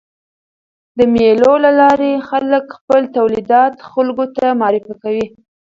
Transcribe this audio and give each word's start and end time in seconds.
د 0.97 0.99
مېلو 1.13 1.53
له 1.65 1.71
لاري 1.81 2.13
خلک 2.29 2.63
خپل 2.77 3.01
تولیدات 3.17 3.73
خلکو 3.89 4.25
ته 4.35 4.45
معرفي 4.61 4.93
کوي. 5.03 5.25